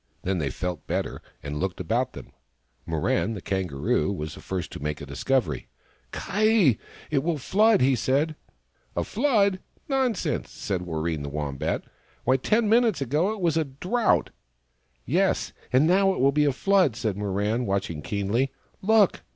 [0.23, 2.31] Then they felt better, and looked about them.
[2.87, 5.67] Mirran, the Kangaroo, was the first to make a discovery."
[6.11, 6.79] Ky!
[7.11, 8.35] It will be a flood!" said he."
[8.95, 11.83] A flood— nonsense!" said Warreen, the Wombat."
[12.25, 14.31] Why, ten minutes ago it was a drought!""
[15.05, 19.21] Yes, and now it will be a flood," said Mirran, watching keenly." Look